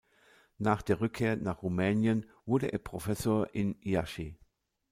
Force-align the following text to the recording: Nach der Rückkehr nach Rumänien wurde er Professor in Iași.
Nach 0.57 0.81
der 0.81 0.99
Rückkehr 0.99 1.35
nach 1.35 1.61
Rumänien 1.61 2.25
wurde 2.47 2.73
er 2.73 2.79
Professor 2.79 3.53
in 3.53 3.75
Iași. 3.83 4.35